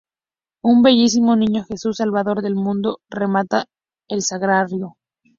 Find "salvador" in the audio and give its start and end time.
1.97-2.41